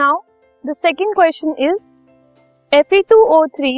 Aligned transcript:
Now 0.00 0.18
the 0.64 0.72
second 0.72 1.14
question 1.14 1.54
is 1.68 1.78
Fe2O3 2.72 3.70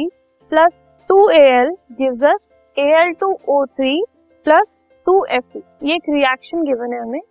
plus 0.51 0.73
2Al 1.09 1.69
gives 1.99 2.21
us 2.21 2.49
Al2O3 2.77 3.93
plus 4.45 4.73
2Fe. 5.07 5.61
ये 5.83 5.95
एक 5.95 6.09
reaction 6.09 6.63
given 6.63 6.93
है 6.93 6.99
हमें 7.01 7.21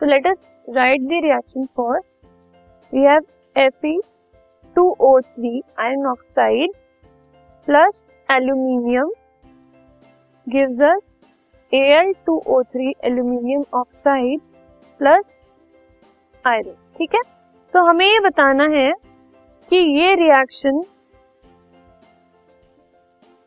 तो 0.00 0.06
let 0.06 0.26
us 0.26 0.36
write 0.76 1.00
the 1.02 1.20
reaction 1.24 1.64
first 1.80 2.94
we 2.94 3.02
have 3.02 3.22
Fe2O3 3.56 5.52
iron 5.84 6.04
oxide 6.10 6.74
plus 7.68 8.02
aluminium 8.28 9.14
gives 10.46 10.82
us 10.90 11.00
Al2O3 11.72 12.92
aluminium 13.10 13.64
oxide 13.80 14.44
plus 15.00 15.24
iron. 16.44 16.76
ठीक 16.98 17.14
है 17.14 17.35
तो 17.76 17.82
हमें 17.84 18.04
ये 18.06 18.20
बताना 18.20 18.64
है 18.68 18.92
कि 19.70 19.76
ये 19.76 20.14
रिएक्शन 20.14 20.80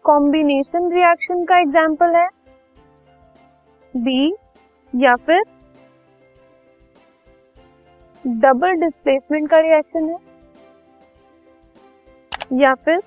कॉम्बिनेशन 0.06 0.92
रिएक्शन 0.92 1.44
का 1.46 1.58
एग्ज़ाम्पल 1.60 2.16
है 2.16 2.28
बी 3.94 4.36
या 4.94 5.16
फिर 5.26 5.42
डबल 8.26 8.76
डिस्प्लेसमेंट 8.82 9.50
का 9.50 9.60
रिएक्शन 9.60 10.10
है 10.10 10.18
या 12.60 12.74
फिर 12.76 13.02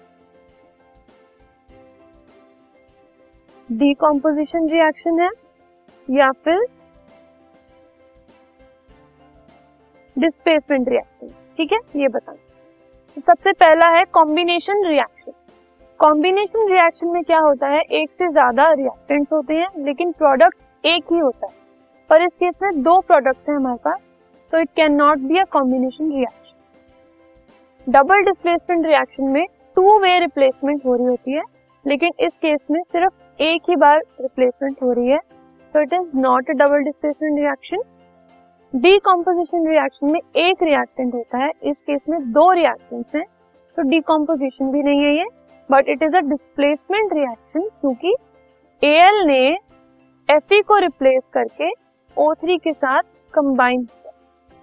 डीकॉम्पोजिशन 3.69 4.69
रिएक्शन 4.69 5.21
है 5.21 5.31
या 6.09 6.33
फिर 6.45 6.67
डिस्प्लेसमेंट 10.17 10.89
रिएक्शन 10.89 11.29
ठीक 11.59 11.73
है? 11.73 11.79
ये 11.97 12.09
बताना 12.09 13.21
सबसे 13.21 13.53
पहला 13.55 13.89
है 13.91 14.05
कॉम्बिनेशन 14.13 14.87
रिएक्शन 14.87 15.33
कॉम्बिनेशन 16.01 16.69
रिएक्शन 16.69 17.07
में 17.09 17.23
क्या 17.25 17.39
होता 17.41 17.69
है? 17.69 17.81
एक 17.81 18.11
से 18.11 18.29
ज़्यादा 18.31 18.71
रिएक्टेंट्स 18.73 19.33
होते 19.33 19.55
हैं, 19.55 19.69
लेकिन 19.79 20.13
प्रोडक्ट 20.13 20.87
एक 20.87 21.13
ही 21.13 21.19
होता 21.19 21.47
है। 21.47 21.53
पर 22.11 22.23
इस 22.23 22.33
केस 22.35 22.55
में 22.63 22.83
दो 22.83 22.99
प्रोडक्ट्स 23.01 23.49
हैं 23.49 23.57
हमारे 23.57 23.79
पास 23.85 24.01
तो 24.53 24.59
it 24.61 24.69
can 24.77 24.93
not 24.95 25.19
be 25.21 25.39
a 25.39 25.45
combination 25.53 26.11
reaction 26.13 27.93
double 27.93 28.23
displacement 28.25 28.87
reaction 28.87 29.25
में 29.27 29.45
टू 29.77 29.99
वे 29.99 30.19
रिप्लेसमेंट 30.21 30.85
हो 30.87 30.95
रही 30.95 31.07
होती 31.07 31.33
है, 31.33 31.43
लेकिन 31.85 32.11
इस 32.21 32.33
केस 32.35 32.59
में 32.71 32.83
सिर्फ़ 32.83 33.43
एक 33.43 33.63
ही 33.69 33.77
बार 33.77 34.03
रिप्लेसमेंट 34.21 34.83
हो 34.83 34.93
रही 34.93 35.09
है। 35.09 35.19
तो 35.75 35.83
it 35.83 35.93
is 35.95 36.17
not 36.19 36.51
a 36.51 36.53
double 36.55 36.83
displacement 36.85 37.39
reaction 37.39 37.83
decomposition 38.75 39.67
reaction 39.69 40.11
में 40.13 40.21
एक 40.21 40.63
रिएक्टेंट 40.63 41.15
होता 41.15 41.39
है, 41.39 41.51
इस 41.63 41.81
केस 41.81 42.01
में 42.09 42.31
दो 42.33 42.51
रिएक्टेंट्स 42.53 43.15
हैं 43.15 43.25
तो 43.77 43.83
डीकॉम्पोजिशन 43.89 44.71
भी 44.73 44.83
नहीं 44.83 45.01
है 45.01 45.17
ये 45.17 45.25
but 45.71 45.89
it 45.89 46.03
is 46.03 46.17
a 46.17 46.21
displacement 46.29 47.13
reaction 47.13 47.69
क्योंकि 47.81 48.15
एल 48.83 49.23
ने 49.27 49.45
एफ़ 50.29 50.55
को 50.69 50.79
रिप्लेस 50.79 51.23
करके 51.35 51.71
O3 52.17 52.59
के 52.65 52.73
साथ 52.73 53.03
कंबाइन 53.35 53.85
किया, 53.85 54.13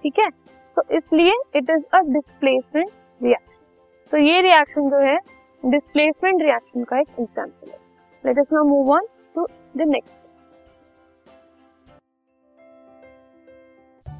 ठीक 0.04 0.18
है? 0.18 0.28
तो 0.76 0.82
इसलिए 0.96 1.32
it 1.56 1.70
is 1.70 1.84
a 1.94 2.00
displacement 2.08 2.90
reaction 3.20 4.08
तो 4.12 4.18
ये 4.18 4.40
रिएक्शन 4.42 4.90
जो 4.90 5.06
है 5.06 5.16
डिस्प्लेसमेंट 5.62 6.42
रिएक्शन 6.42 6.84
का 6.84 6.98
एक 7.00 7.08
एग्ज़ाम्पल 7.20 7.70
है. 7.70 7.78
Let 8.24 8.38
us 8.38 8.52
now 8.52 8.64
move 8.66 8.92
on 8.94 9.06
to 9.34 9.46
the 9.76 9.88
next 9.88 10.18